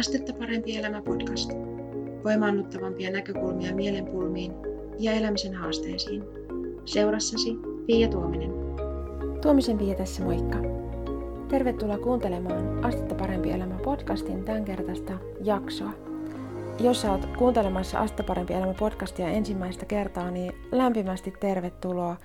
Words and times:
Astetta 0.00 0.32
parempi 0.32 0.76
elämä 0.76 1.02
podcast. 1.02 1.52
Voimaannuttavampia 2.24 3.10
näkökulmia 3.10 3.74
mielenpulmiin 3.74 4.52
ja 4.98 5.12
elämisen 5.12 5.54
haasteisiin. 5.54 6.22
Seurassasi 6.84 7.56
Pia 7.86 8.08
Tuominen. 8.08 8.50
Tuomisen 9.42 9.78
Pia 9.78 9.94
tässä 9.94 10.22
moikka. 10.22 10.58
Tervetuloa 11.48 11.98
kuuntelemaan 11.98 12.84
Astetta 12.84 13.14
parempi 13.14 13.50
elämä 13.50 13.78
podcastin 13.84 14.44
tämänkertaista 14.44 15.12
jaksoa. 15.44 15.92
Jos 16.78 17.00
sä 17.02 17.12
oot 17.12 17.26
kuuntelemassa 17.38 17.98
Astetta 17.98 18.24
parempi 18.24 18.54
elämä 18.54 18.74
podcastia 18.74 19.28
ensimmäistä 19.28 19.86
kertaa, 19.86 20.30
niin 20.30 20.52
lämpimästi 20.72 21.32
tervetuloa. 21.40 22.16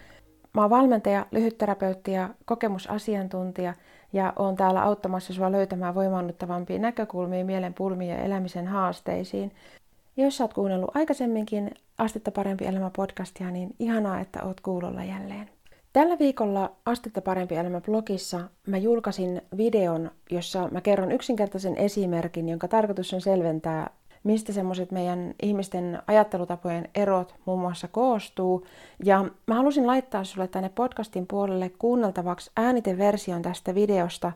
Mä 0.53 0.61
oon 0.61 0.69
valmentaja, 0.69 1.25
lyhytterapeutti 1.31 2.11
ja 2.11 2.29
kokemusasiantuntija– 2.45 3.73
ja 4.13 4.33
on 4.35 4.55
täällä 4.55 4.83
auttamassa 4.83 5.33
sinua 5.33 5.51
löytämään 5.51 5.95
voimaannuttavampia 5.95 6.79
näkökulmia 6.79 7.45
mielen 7.45 7.73
pulmiin 7.73 8.11
ja 8.11 8.17
elämisen 8.17 8.67
haasteisiin. 8.67 9.51
Jos 10.17 10.37
sä 10.37 10.43
oot 10.43 10.53
kuunnellut 10.53 10.95
aikaisemminkin 10.95 11.71
Astetta 11.97 12.31
parempi 12.31 12.65
elämä 12.65 12.91
podcastia, 12.95 13.51
niin 13.51 13.75
ihanaa, 13.79 14.19
että 14.19 14.43
oot 14.43 14.61
kuulolla 14.61 15.03
jälleen. 15.03 15.49
Tällä 15.93 16.19
viikolla 16.19 16.71
Astetta 16.85 17.21
parempi 17.21 17.55
elämä 17.55 17.81
blogissa 17.81 18.41
mä 18.67 18.77
julkaisin 18.77 19.41
videon, 19.57 20.11
jossa 20.31 20.67
mä 20.71 20.81
kerron 20.81 21.11
yksinkertaisen 21.11 21.77
esimerkin, 21.77 22.49
jonka 22.49 22.67
tarkoitus 22.67 23.13
on 23.13 23.21
selventää 23.21 23.89
mistä 24.25 24.53
semmoiset 24.53 24.91
meidän 24.91 25.33
ihmisten 25.41 26.01
ajattelutapojen 26.07 26.89
erot 26.95 27.35
muun 27.45 27.59
muassa 27.59 27.87
koostuu. 27.87 28.65
Ja 29.03 29.25
mä 29.47 29.55
halusin 29.55 29.87
laittaa 29.87 30.23
sulle 30.23 30.47
tänne 30.47 30.69
podcastin 30.69 31.27
puolelle 31.27 31.71
kuunneltavaksi 31.79 32.51
ääniteversion 32.57 33.41
tästä 33.41 33.75
videosta. 33.75 34.31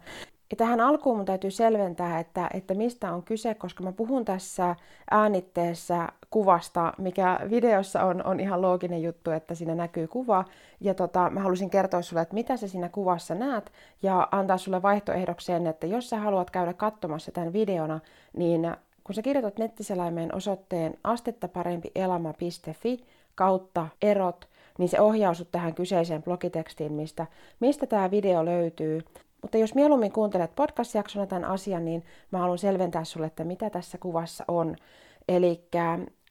Ja 0.51 0.57
tähän 0.57 0.81
alkuun 0.81 1.17
mun 1.17 1.25
täytyy 1.25 1.51
selventää, 1.51 2.19
että, 2.19 2.49
että 2.53 2.73
mistä 2.73 3.13
on 3.13 3.23
kyse, 3.23 3.53
koska 3.53 3.83
mä 3.83 3.91
puhun 3.91 4.25
tässä 4.25 4.75
äänitteessä 5.11 6.07
kuvasta, 6.29 6.93
mikä 6.97 7.39
videossa 7.49 8.03
on, 8.03 8.25
on 8.25 8.39
ihan 8.39 8.61
looginen 8.61 9.03
juttu, 9.03 9.31
että 9.31 9.55
siinä 9.55 9.75
näkyy 9.75 10.07
kuva. 10.07 10.45
Ja 10.81 10.93
tota, 10.93 11.29
mä 11.29 11.39
halusin 11.39 11.69
kertoa 11.69 12.01
sulle, 12.01 12.21
että 12.21 12.33
mitä 12.33 12.57
sä 12.57 12.67
siinä 12.67 12.89
kuvassa 12.89 13.35
näet, 13.35 13.71
ja 14.03 14.27
antaa 14.31 14.57
sulle 14.57 14.81
vaihtoehdokseen, 14.81 15.67
että 15.67 15.87
jos 15.87 16.09
sä 16.09 16.19
haluat 16.19 16.51
käydä 16.51 16.73
katsomassa 16.73 17.31
tämän 17.31 17.53
videona, 17.53 17.99
niin 18.37 18.71
kun 19.09 19.13
sä 19.15 19.21
kirjoitat 19.21 19.57
nettiselaimeen 19.57 20.35
osoitteen 20.35 20.93
astettaparempielämä.fi 21.03 22.99
kautta 23.35 23.87
erot, 24.01 24.49
niin 24.77 24.89
se 24.89 25.01
ohjaa 25.01 25.33
sut 25.33 25.51
tähän 25.51 25.75
kyseiseen 25.75 26.23
blogitekstiin, 26.23 26.93
mistä, 26.93 27.25
mistä 27.59 27.85
tämä 27.85 28.11
video 28.11 28.45
löytyy. 28.45 29.01
Mutta 29.41 29.57
jos 29.57 29.75
mieluummin 29.75 30.11
kuuntelet 30.11 30.55
podcast-jaksona 30.55 31.25
tämän 31.25 31.45
asian, 31.45 31.85
niin 31.85 32.03
mä 32.31 32.37
haluan 32.37 32.57
selventää 32.57 33.03
sulle, 33.03 33.27
että 33.27 33.43
mitä 33.43 33.69
tässä 33.69 33.97
kuvassa 33.97 34.43
on. 34.47 34.75
Eli 35.27 35.63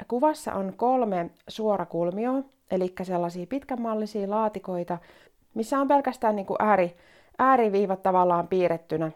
kuvassa 0.09 0.55
on 0.55 0.73
kolme 0.77 1.31
suorakulmioa, 1.49 2.43
eli 2.71 2.95
sellaisia 3.03 3.47
pitkänmallisia 3.47 4.31
laatikoita, 4.31 4.99
missä 5.55 5.79
on 5.79 5.89
pelkästään 5.89 6.37
niin 6.37 6.47
kuin 6.47 6.63
ääri, 6.63 6.97
ääriviivat 7.39 8.03
tavallaan 8.03 8.49
piirrettynä 8.49 9.11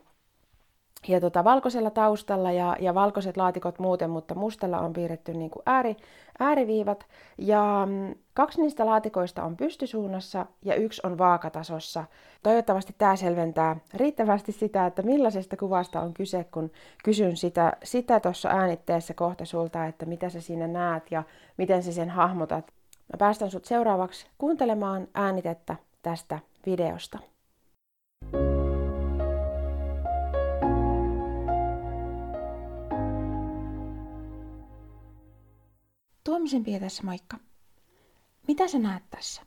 ja 1.09 1.21
tota, 1.21 1.45
valkoisella 1.45 1.91
taustalla 1.91 2.53
ja, 2.53 2.77
ja 2.81 2.95
valkoiset 2.95 3.37
laatikot 3.37 3.79
muuten, 3.79 4.11
mutta 4.11 4.35
mustalla 4.35 4.79
on 4.79 4.93
piirretty 4.93 5.35
niin 5.35 5.51
kuin 5.51 5.63
ääri, 5.67 5.97
ääriviivat. 6.39 7.07
Ja 7.39 7.89
mm, 7.91 8.15
kaksi 8.35 8.61
niistä 8.61 8.87
laatikoista 8.87 9.45
on 9.45 9.57
pystysuunnassa 9.57 10.47
ja 10.65 10.75
yksi 10.75 11.01
on 11.05 11.19
vaakatasossa. 11.19 12.05
Toivottavasti 12.43 12.95
tämä 12.99 13.17
selventää 13.17 13.77
riittävästi 13.95 14.53
sitä, 14.53 14.87
että 14.87 15.03
millaisesta 15.03 15.57
kuvasta 15.57 16.01
on 16.01 16.15
kyse, 16.15 16.45
kun 16.45 16.71
kysyn 17.05 17.37
sitä 17.37 17.73
sitä 17.85 18.21
äänitteessä 18.49 19.15
kohta 19.15 19.45
sulta, 19.45 19.87
että 19.87 20.07
mitä 20.07 20.29
sä 20.29 20.41
siinä 20.41 20.67
näet 20.67 21.11
ja 21.11 21.23
miten 21.57 21.83
sä 21.83 21.93
sen 21.93 22.11
hahmotat. 22.11 22.67
Mä 23.13 23.17
päästän 23.19 23.51
sut 23.51 23.65
seuraavaksi 23.65 24.27
kuuntelemaan 24.39 25.09
äänitettä 25.15 25.77
tästä 26.03 26.39
videosta. 26.67 27.19
Tuomisen 36.25 36.65
Pia 36.65 36.81
tässä 36.81 37.03
moikka. 37.03 37.39
Mitä 38.49 38.69
sä 38.69 38.79
näet 38.79 39.03
tässä? 39.11 39.43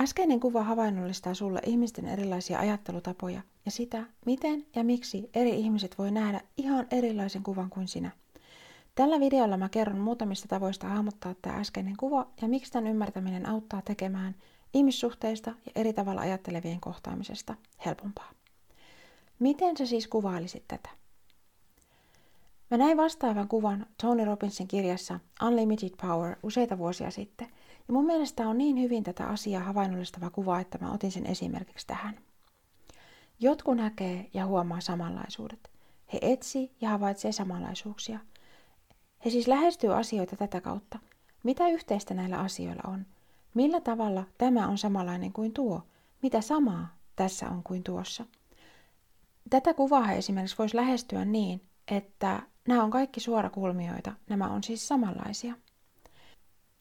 Äskeinen 0.00 0.40
kuva 0.40 0.62
havainnollistaa 0.62 1.34
sulle 1.34 1.60
ihmisten 1.66 2.06
erilaisia 2.06 2.58
ajattelutapoja 2.58 3.42
ja 3.64 3.70
sitä, 3.70 4.06
miten 4.26 4.66
ja 4.74 4.84
miksi 4.84 5.30
eri 5.34 5.50
ihmiset 5.50 5.98
voi 5.98 6.10
nähdä 6.10 6.40
ihan 6.56 6.86
erilaisen 6.90 7.42
kuvan 7.42 7.70
kuin 7.70 7.88
sinä. 7.88 8.10
Tällä 8.94 9.20
videolla 9.20 9.56
mä 9.56 9.68
kerron 9.68 9.98
muutamista 10.00 10.48
tavoista 10.48 10.88
hahmottaa 10.88 11.34
tämä 11.42 11.56
äskeinen 11.56 11.96
kuva 11.96 12.26
ja 12.42 12.48
miksi 12.48 12.72
tämän 12.72 12.90
ymmärtäminen 12.90 13.46
auttaa 13.46 13.82
tekemään 13.82 14.34
ihmissuhteista 14.74 15.50
ja 15.50 15.72
eri 15.74 15.92
tavalla 15.92 16.20
ajattelevien 16.20 16.80
kohtaamisesta 16.80 17.54
helpompaa. 17.86 18.30
Miten 19.38 19.76
sä 19.76 19.86
siis 19.86 20.08
kuvailisit 20.08 20.64
tätä? 20.68 20.90
Mä 22.70 22.76
näin 22.76 22.96
vastaavan 22.96 23.48
kuvan 23.48 23.86
Tony 24.02 24.24
Robbinsin 24.24 24.68
kirjassa 24.68 25.20
Unlimited 25.46 25.90
Power 26.02 26.36
useita 26.42 26.78
vuosia 26.78 27.10
sitten, 27.10 27.48
ja 27.88 27.94
mun 27.94 28.06
mielestä 28.06 28.48
on 28.48 28.58
niin 28.58 28.80
hyvin 28.80 29.04
tätä 29.04 29.26
asiaa 29.26 29.62
havainnollistava 29.62 30.30
kuva, 30.30 30.60
että 30.60 30.78
mä 30.78 30.92
otin 30.92 31.12
sen 31.12 31.26
esimerkiksi 31.26 31.86
tähän. 31.86 32.18
Jotkut 33.40 33.76
näkee 33.76 34.30
ja 34.34 34.46
huomaa 34.46 34.80
samanlaisuudet. 34.80 35.70
He 36.12 36.18
etsii 36.22 36.72
ja 36.80 36.88
havaitsee 36.90 37.32
samanlaisuuksia. 37.32 38.18
He 39.24 39.30
siis 39.30 39.48
lähestyy 39.48 39.94
asioita 39.94 40.36
tätä 40.36 40.60
kautta. 40.60 40.98
Mitä 41.42 41.68
yhteistä 41.68 42.14
näillä 42.14 42.38
asioilla 42.38 42.82
on? 42.92 43.06
Millä 43.54 43.80
tavalla 43.80 44.24
tämä 44.38 44.68
on 44.68 44.78
samanlainen 44.78 45.32
kuin 45.32 45.52
tuo? 45.52 45.82
Mitä 46.22 46.40
samaa 46.40 46.96
tässä 47.16 47.48
on 47.48 47.62
kuin 47.62 47.82
tuossa? 47.82 48.26
Tätä 49.50 49.74
kuvaa 49.74 50.12
esimerkiksi 50.12 50.58
voisi 50.58 50.76
lähestyä 50.76 51.24
niin, 51.24 51.60
että 51.88 52.42
Nämä 52.68 52.84
on 52.84 52.90
kaikki 52.90 53.20
suorakulmioita, 53.20 54.12
nämä 54.28 54.48
on 54.48 54.62
siis 54.62 54.88
samanlaisia. 54.88 55.54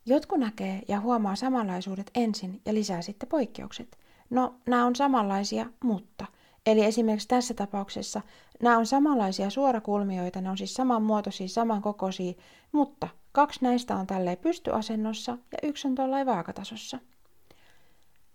Jotkut 0.06 0.40
näkee 0.40 0.82
ja 0.88 1.00
huomaa 1.00 1.36
samanlaisuudet 1.36 2.12
ensin 2.16 2.62
ja 2.66 2.74
lisää 2.74 3.02
sitten 3.02 3.30
poikkeukset. 3.30 3.98
No, 4.30 4.56
nämä 4.68 4.86
on 4.86 4.96
samanlaisia, 4.96 5.66
mutta. 5.84 6.26
Eli 6.66 6.86
esimerkiksi 6.86 7.28
tässä 7.28 7.54
tapauksessa 7.54 8.22
nämä 8.64 8.78
on 8.78 8.86
samanlaisia 8.86 9.50
suorakulmioita, 9.50 10.42
ne 10.42 10.50
on 10.50 10.58
siis 10.58 10.74
samanmuotoisia, 10.74 11.48
samankokoisia, 11.48 12.34
mutta 12.72 13.08
kaksi 13.32 13.60
näistä 13.62 13.96
on 13.96 14.08
tälleen 14.08 14.38
pystyasennossa 14.38 15.32
ja 15.32 15.58
yksi 15.64 15.88
on 15.88 15.96
tuollain 15.96 16.26
vaakatasossa. 16.26 17.00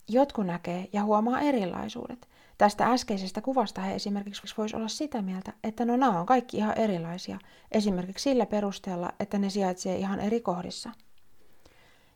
Jotkut 0.08 0.46
näkee 0.46 0.88
ja 0.92 1.04
huomaa 1.04 1.40
erilaisuudet. 1.40 2.28
Tästä 2.58 2.92
äskeisestä 2.92 3.40
kuvasta 3.40 3.80
he 3.80 3.94
esimerkiksi 3.94 4.54
voisi 4.58 4.76
olla 4.76 4.88
sitä 4.88 5.22
mieltä, 5.22 5.52
että 5.64 5.84
no 5.84 5.96
nämä 5.96 6.20
on 6.20 6.26
kaikki 6.26 6.56
ihan 6.56 6.78
erilaisia, 6.78 7.38
esimerkiksi 7.72 8.22
sillä 8.22 8.46
perusteella, 8.46 9.12
että 9.20 9.38
ne 9.38 9.50
sijaitsee 9.50 9.96
ihan 9.96 10.20
eri 10.20 10.40
kohdissa. 10.40 10.90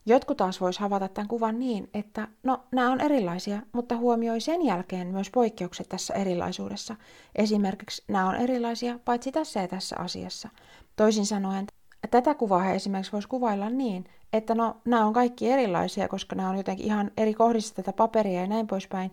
Jotkut 0.07 0.37
taas 0.37 0.61
vois 0.61 0.79
havata 0.79 1.09
tämän 1.09 1.29
kuvan 1.29 1.59
niin, 1.59 1.91
että 1.95 2.29
no 2.43 2.65
nämä 2.73 2.93
on 2.93 3.01
erilaisia, 3.01 3.63
mutta 3.73 3.97
huomioi 3.97 4.41
sen 4.41 4.65
jälkeen 4.65 5.07
myös 5.07 5.31
poikkeukset 5.31 5.89
tässä 5.89 6.15
erilaisuudessa. 6.15 6.97
Esimerkiksi 7.35 8.05
nämä 8.09 8.29
on 8.29 8.35
erilaisia 8.35 8.99
paitsi 9.05 9.33
tässä 9.33 9.61
ja 9.61 9.69
tässä 9.69 9.97
asiassa. 9.99 10.49
Toisin 10.97 11.27
sanoen, 11.27 11.67
tätä 12.11 12.35
kuvaa 12.35 12.61
he 12.61 12.75
esimerkiksi 12.75 13.13
voisi 13.13 13.29
kuvailla 13.29 13.71
niin, 13.71 14.05
että 14.33 14.55
no 14.55 14.77
nämä 14.85 15.07
on 15.07 15.13
kaikki 15.13 15.51
erilaisia, 15.51 16.09
koska 16.09 16.37
nämä 16.37 16.51
on 16.51 16.57
jotenkin 16.57 16.87
ihan 16.87 17.11
eri 17.17 17.35
kohdissa 17.35 17.75
tätä 17.75 17.93
paperia 17.93 18.41
ja 18.41 18.47
näin 18.47 18.67
poispäin, 18.67 19.11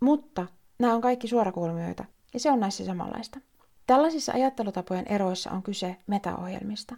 mutta 0.00 0.46
Nämä 0.78 0.94
on 0.94 1.00
kaikki 1.00 1.28
suorakulmioita, 1.28 2.04
ja 2.34 2.40
se 2.40 2.50
on 2.50 2.60
näissä 2.60 2.84
samanlaista. 2.84 3.40
Tällaisissa 3.86 4.32
ajattelutapojen 4.32 5.06
eroissa 5.08 5.50
on 5.50 5.62
kyse 5.62 5.96
metaohjelmista. 6.06 6.96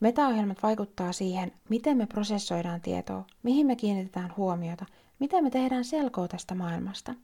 Metaohjelmat 0.00 0.62
vaikuttaa 0.62 1.12
siihen, 1.12 1.52
miten 1.68 1.96
me 1.96 2.06
prosessoidaan 2.06 2.80
tietoa, 2.80 3.24
mihin 3.42 3.66
me 3.66 3.76
kiinnitetään 3.76 4.34
huomiota, 4.36 4.86
miten 5.18 5.44
me 5.44 5.50
tehdään 5.50 5.84
selkoa 5.84 6.28
tästä 6.28 6.54
maailmasta. 6.54 7.14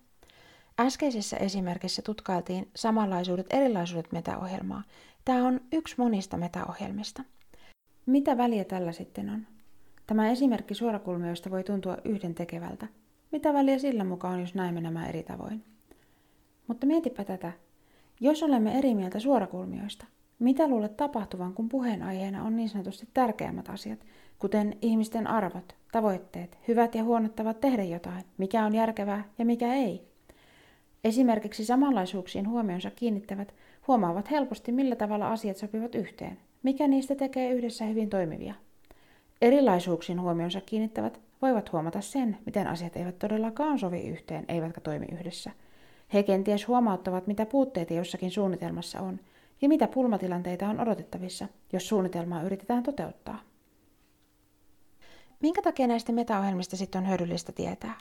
Äskeisessä 0.80 1.36
esimerkissä 1.36 2.02
tutkailtiin 2.02 2.70
samanlaisuudet 2.76 3.46
erilaisuudet 3.50 4.12
metaohjelmaa. 4.12 4.82
Tämä 5.24 5.46
on 5.46 5.60
yksi 5.72 5.94
monista 5.98 6.36
metaohjelmista. 6.36 7.24
Mitä 8.06 8.36
väliä 8.36 8.64
tällä 8.64 8.92
sitten 8.92 9.30
on? 9.30 9.46
Tämä 10.06 10.30
esimerkki 10.30 10.74
suorakulmioista 10.74 11.50
voi 11.50 11.64
tuntua 11.64 11.96
yhden 12.04 12.34
tekevältä. 12.34 12.86
Mitä 13.32 13.52
väliä 13.52 13.78
sillä 13.78 14.04
mukaan, 14.04 14.40
jos 14.40 14.54
näemme 14.54 14.80
nämä 14.80 15.06
eri 15.06 15.22
tavoin? 15.22 15.75
Mutta 16.66 16.86
mietipä 16.86 17.24
tätä. 17.24 17.52
Jos 18.20 18.42
olemme 18.42 18.78
eri 18.78 18.94
mieltä 18.94 19.18
suorakulmioista, 19.18 20.06
mitä 20.38 20.68
luulet 20.68 20.96
tapahtuvan, 20.96 21.54
kun 21.54 21.68
puheenaiheena 21.68 22.44
on 22.44 22.56
niin 22.56 22.68
sanotusti 22.68 23.08
tärkeämmät 23.14 23.68
asiat, 23.68 23.98
kuten 24.38 24.76
ihmisten 24.82 25.26
arvot, 25.26 25.74
tavoitteet, 25.92 26.58
hyvät 26.68 26.94
ja 26.94 27.04
huonot 27.04 27.36
tavat 27.36 27.60
tehdä 27.60 27.84
jotain, 27.84 28.24
mikä 28.38 28.64
on 28.64 28.74
järkevää 28.74 29.24
ja 29.38 29.44
mikä 29.44 29.74
ei? 29.74 30.02
Esimerkiksi 31.04 31.64
samanlaisuuksiin 31.64 32.48
huomionsa 32.48 32.90
kiinnittävät 32.90 33.54
huomaavat 33.86 34.30
helposti, 34.30 34.72
millä 34.72 34.96
tavalla 34.96 35.32
asiat 35.32 35.56
sopivat 35.56 35.94
yhteen, 35.94 36.38
mikä 36.62 36.88
niistä 36.88 37.14
tekee 37.14 37.50
yhdessä 37.50 37.84
hyvin 37.84 38.10
toimivia. 38.10 38.54
Erilaisuuksiin 39.42 40.20
huomionsa 40.20 40.60
kiinnittävät 40.60 41.20
voivat 41.42 41.72
huomata 41.72 42.00
sen, 42.00 42.36
miten 42.46 42.66
asiat 42.66 42.96
eivät 42.96 43.18
todellakaan 43.18 43.78
sovi 43.78 44.08
yhteen, 44.08 44.44
eivätkä 44.48 44.80
toimi 44.80 45.06
yhdessä. 45.12 45.50
He 46.12 46.22
kenties 46.22 46.68
huomauttavat, 46.68 47.26
mitä 47.26 47.46
puutteita 47.46 47.94
jossakin 47.94 48.30
suunnitelmassa 48.30 49.00
on, 49.00 49.20
ja 49.62 49.68
mitä 49.68 49.88
pulmatilanteita 49.88 50.68
on 50.68 50.80
odotettavissa, 50.80 51.48
jos 51.72 51.88
suunnitelmaa 51.88 52.42
yritetään 52.42 52.82
toteuttaa. 52.82 53.38
Minkä 55.40 55.62
takia 55.62 55.86
näistä 55.86 56.12
metaohjelmista 56.12 56.76
sitten 56.76 57.02
on 57.02 57.08
hyödyllistä 57.08 57.52
tietää? 57.52 57.98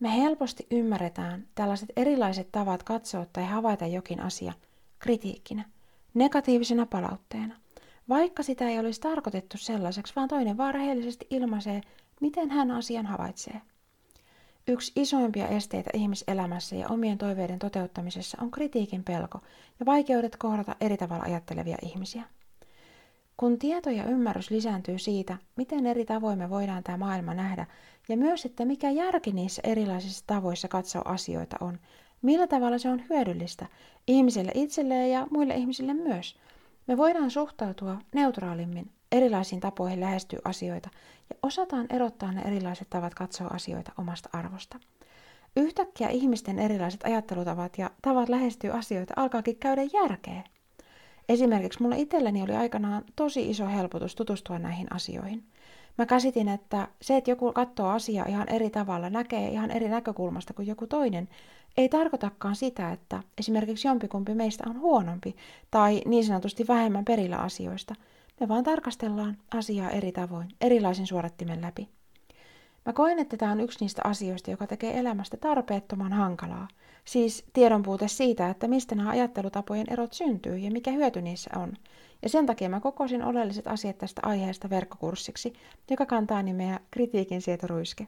Me 0.00 0.16
helposti 0.16 0.66
ymmärretään 0.70 1.46
tällaiset 1.54 1.88
erilaiset 1.96 2.48
tavat 2.52 2.82
katsoa 2.82 3.26
tai 3.32 3.44
havaita 3.44 3.86
jokin 3.86 4.20
asia 4.20 4.52
kritiikkinä, 4.98 5.64
negatiivisena 6.14 6.86
palautteena, 6.86 7.56
vaikka 8.08 8.42
sitä 8.42 8.68
ei 8.68 8.78
olisi 8.78 9.00
tarkoitettu 9.00 9.58
sellaiseksi, 9.58 10.12
vaan 10.16 10.28
toinen 10.28 10.56
vaan 10.56 10.74
rehellisesti 10.74 11.26
ilmaisee, 11.30 11.80
miten 12.20 12.50
hän 12.50 12.70
asian 12.70 13.06
havaitsee. 13.06 13.60
Yksi 14.68 14.92
isoimpia 14.96 15.48
esteitä 15.48 15.90
ihmiselämässä 15.94 16.76
ja 16.76 16.88
omien 16.88 17.18
toiveiden 17.18 17.58
toteuttamisessa 17.58 18.38
on 18.40 18.50
kritiikin 18.50 19.04
pelko 19.04 19.40
ja 19.80 19.86
vaikeudet 19.86 20.36
kohdata 20.36 20.76
eri 20.80 20.96
tavalla 20.96 21.24
ajattelevia 21.24 21.76
ihmisiä. 21.82 22.22
Kun 23.36 23.58
tieto 23.58 23.90
ja 23.90 24.04
ymmärrys 24.04 24.50
lisääntyy 24.50 24.98
siitä, 24.98 25.36
miten 25.56 25.86
eri 25.86 26.04
tavoin 26.04 26.38
me 26.38 26.50
voidaan 26.50 26.82
tämä 26.82 26.98
maailma 26.98 27.34
nähdä, 27.34 27.66
ja 28.08 28.16
myös, 28.16 28.44
että 28.44 28.64
mikä 28.64 28.90
järki 28.90 29.32
niissä 29.32 29.62
erilaisissa 29.64 30.24
tavoissa 30.26 30.68
katsoa 30.68 31.02
asioita 31.04 31.56
on, 31.60 31.78
millä 32.22 32.46
tavalla 32.46 32.78
se 32.78 32.88
on 32.88 33.02
hyödyllistä 33.10 33.66
ihmiselle 34.06 34.52
itselleen 34.54 35.10
ja 35.10 35.26
muille 35.30 35.54
ihmisille 35.54 35.94
myös, 35.94 36.36
me 36.86 36.96
voidaan 36.96 37.30
suhtautua 37.30 37.98
neutraalimmin 38.14 38.90
erilaisiin 39.12 39.60
tapoihin 39.60 40.00
lähestyä 40.00 40.38
asioita 40.44 40.90
ja 41.30 41.36
osataan 41.42 41.86
erottaa 41.90 42.32
ne 42.32 42.42
erilaiset 42.42 42.90
tavat 42.90 43.14
katsoa 43.14 43.46
asioita 43.46 43.92
omasta 43.98 44.28
arvosta. 44.32 44.78
Yhtäkkiä 45.56 46.08
ihmisten 46.08 46.58
erilaiset 46.58 47.04
ajattelutavat 47.04 47.78
ja 47.78 47.90
tavat 48.02 48.28
lähestyä 48.28 48.74
asioita 48.74 49.14
alkaakin 49.16 49.56
käydä 49.56 49.82
järkeä. 49.92 50.42
Esimerkiksi 51.28 51.82
mulle 51.82 51.98
itselleni 51.98 52.42
oli 52.42 52.52
aikanaan 52.52 53.04
tosi 53.16 53.50
iso 53.50 53.66
helpotus 53.66 54.14
tutustua 54.14 54.58
näihin 54.58 54.92
asioihin. 54.92 55.44
Mä 55.98 56.06
käsitin, 56.06 56.48
että 56.48 56.88
se, 57.02 57.16
että 57.16 57.30
joku 57.30 57.52
katsoo 57.52 57.88
asiaa 57.88 58.26
ihan 58.26 58.48
eri 58.48 58.70
tavalla, 58.70 59.10
näkee 59.10 59.48
ihan 59.48 59.70
eri 59.70 59.88
näkökulmasta 59.88 60.54
kuin 60.54 60.68
joku 60.68 60.86
toinen, 60.86 61.28
ei 61.76 61.88
tarkoitakaan 61.88 62.56
sitä, 62.56 62.92
että 62.92 63.22
esimerkiksi 63.38 63.88
jompikumpi 63.88 64.34
meistä 64.34 64.64
on 64.66 64.80
huonompi 64.80 65.36
tai 65.70 66.02
niin 66.06 66.24
sanotusti 66.24 66.64
vähemmän 66.68 67.04
perillä 67.04 67.36
asioista. 67.36 67.94
Me 68.42 68.48
vaan 68.48 68.64
tarkastellaan 68.64 69.36
asiaa 69.54 69.90
eri 69.90 70.12
tavoin, 70.12 70.48
erilaisen 70.60 71.06
suorattimen 71.06 71.62
läpi. 71.62 71.88
Mä 72.86 72.92
koen, 72.92 73.18
että 73.18 73.36
tämä 73.36 73.52
on 73.52 73.60
yksi 73.60 73.78
niistä 73.80 74.02
asioista, 74.04 74.50
joka 74.50 74.66
tekee 74.66 74.98
elämästä 74.98 75.36
tarpeettoman 75.36 76.12
hankalaa. 76.12 76.68
Siis 77.04 77.44
tiedon 77.52 77.82
puute 77.82 78.08
siitä, 78.08 78.50
että 78.50 78.68
mistä 78.68 78.94
nämä 78.94 79.10
ajattelutapojen 79.10 79.86
erot 79.90 80.12
syntyy 80.12 80.56
ja 80.56 80.70
mikä 80.70 80.90
hyöty 80.90 81.22
niissä 81.22 81.50
on. 81.56 81.72
Ja 82.22 82.28
sen 82.28 82.46
takia 82.46 82.68
mä 82.68 82.80
kokosin 82.80 83.24
oleelliset 83.24 83.66
asiat 83.66 83.98
tästä 83.98 84.20
aiheesta 84.24 84.70
verkkokurssiksi, 84.70 85.52
joka 85.90 86.06
kantaa 86.06 86.42
nimeä 86.42 86.80
Kritiikin 86.90 87.42
sietoruiske. 87.42 88.06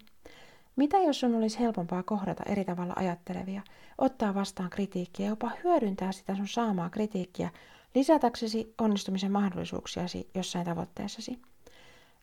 Mitä 0.76 0.98
jos 0.98 1.20
sun 1.20 1.34
olisi 1.34 1.60
helpompaa 1.60 2.02
kohdata 2.02 2.42
eri 2.46 2.64
tavalla 2.64 2.94
ajattelevia, 2.96 3.62
ottaa 3.98 4.34
vastaan 4.34 4.70
kritiikkiä 4.70 5.26
ja 5.26 5.30
jopa 5.30 5.50
hyödyntää 5.64 6.12
sitä 6.12 6.36
sun 6.36 6.48
saamaa 6.48 6.90
kritiikkiä 6.90 7.50
lisätäksesi 7.94 8.74
onnistumisen 8.80 9.32
mahdollisuuksiasi 9.32 10.28
jossain 10.34 10.64
tavoitteessasi? 10.64 11.38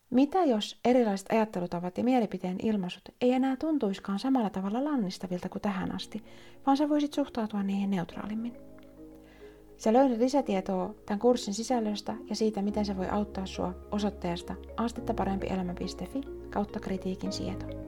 Mitä 0.10 0.44
jos 0.44 0.80
erilaiset 0.86 1.32
ajattelutavat 1.32 1.98
ja 1.98 2.04
mielipiteen 2.04 2.58
ilmaisut 2.64 3.10
ei 3.22 3.32
enää 3.32 3.56
tuntuiskaan 3.56 4.20
samalla 4.20 4.50
tavalla 4.50 4.84
lannistavilta 4.84 5.50
kuin 5.50 5.62
tähän 5.62 5.96
asti, 5.96 6.24
vaan 6.66 6.78
sä 6.78 6.90
voisit 6.90 7.14
suhtautua 7.14 7.64
niihin 7.64 7.90
neutraalimmin? 7.90 8.54
Sä 9.78 9.94
löydät 9.94 10.18
lisätietoa 10.18 10.94
tämän 11.06 11.20
kurssin 11.20 11.54
sisällöstä 11.54 12.16
ja 12.30 12.36
siitä, 12.36 12.62
miten 12.62 12.86
se 12.86 12.98
voi 12.98 13.10
auttaa 13.10 13.46
sua 13.46 13.74
osoitteesta 13.92 14.56
astettaparempielämä.fi 14.78 16.22
kautta 16.50 16.80
kritiikin 16.80 17.32
sieto. 17.32 17.81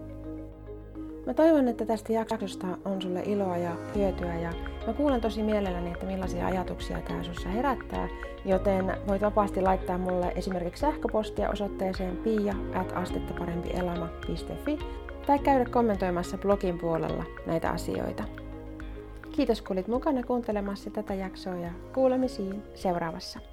Mä 1.25 1.33
toivon, 1.33 1.67
että 1.67 1.85
tästä 1.85 2.13
jaksosta 2.13 2.67
on 2.85 3.01
sulle 3.01 3.23
iloa 3.25 3.57
ja 3.57 3.75
hyötyä 3.95 4.35
ja 4.35 4.53
mä 4.87 4.93
kuulen 4.93 5.21
tosi 5.21 5.43
mielelläni, 5.43 5.91
että 5.91 6.05
millaisia 6.05 6.47
ajatuksia 6.47 7.01
tämä 7.01 7.23
sussa 7.23 7.49
herättää, 7.49 8.09
joten 8.45 8.97
voit 9.07 9.21
vapaasti 9.21 9.61
laittaa 9.61 9.97
mulle 9.97 10.31
esimerkiksi 10.35 10.81
sähköpostia 10.81 11.49
osoitteeseen 11.49 12.17
pia.astettaparempielämä.fi 12.17 14.79
tai 15.27 15.39
käydä 15.39 15.69
kommentoimassa 15.69 16.37
blogin 16.37 16.79
puolella 16.79 17.23
näitä 17.45 17.69
asioita. 17.69 18.23
Kiitos 19.31 19.61
kun 19.61 19.75
olit 19.75 19.87
mukana 19.87 20.23
kuuntelemassa 20.23 20.89
tätä 20.89 21.13
jaksoa 21.13 21.55
ja 21.55 21.71
kuulemisiin 21.93 22.63
seuraavassa. 22.75 23.52